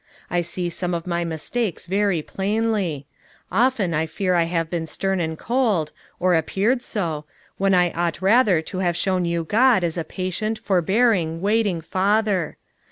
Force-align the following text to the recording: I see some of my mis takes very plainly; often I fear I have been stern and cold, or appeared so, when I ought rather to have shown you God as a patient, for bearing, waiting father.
I 0.31 0.41
see 0.41 0.71
some 0.71 0.95
of 0.95 1.05
my 1.05 1.23
mis 1.23 1.47
takes 1.47 1.85
very 1.85 2.23
plainly; 2.23 3.05
often 3.51 3.93
I 3.93 4.07
fear 4.07 4.33
I 4.33 4.45
have 4.45 4.67
been 4.67 4.87
stern 4.87 5.19
and 5.19 5.37
cold, 5.37 5.91
or 6.19 6.33
appeared 6.33 6.81
so, 6.81 7.25
when 7.59 7.75
I 7.75 7.91
ought 7.91 8.19
rather 8.19 8.63
to 8.63 8.79
have 8.79 8.97
shown 8.97 9.25
you 9.25 9.43
God 9.43 9.83
as 9.83 9.99
a 9.99 10.03
patient, 10.03 10.57
for 10.57 10.81
bearing, 10.81 11.39
waiting 11.39 11.81
father. 11.81 12.57